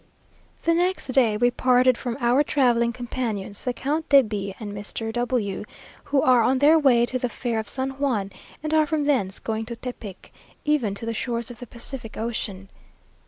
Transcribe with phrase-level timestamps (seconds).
[0.63, 5.13] The next day we parted from our travelling companions, the Count de B and Mr.
[5.13, 5.63] W,
[6.05, 8.31] who are on their way to the fair of San Juan,
[8.63, 10.33] and are from thence going to Tepic,
[10.65, 12.69] even to the shores of the Pacific Ocean.